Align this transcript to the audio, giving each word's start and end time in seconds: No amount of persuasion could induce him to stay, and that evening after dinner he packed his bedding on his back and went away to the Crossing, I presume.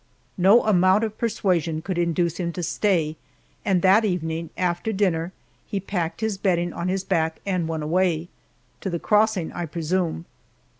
No 0.39 0.63
amount 0.65 1.03
of 1.03 1.15
persuasion 1.19 1.83
could 1.83 1.99
induce 1.99 2.37
him 2.39 2.51
to 2.53 2.63
stay, 2.63 3.17
and 3.63 3.83
that 3.83 4.03
evening 4.03 4.49
after 4.57 4.91
dinner 4.91 5.31
he 5.67 5.79
packed 5.79 6.21
his 6.21 6.39
bedding 6.39 6.73
on 6.73 6.87
his 6.87 7.03
back 7.03 7.39
and 7.45 7.67
went 7.67 7.83
away 7.83 8.27
to 8.79 8.89
the 8.89 8.97
Crossing, 8.97 9.51
I 9.51 9.67
presume. 9.67 10.25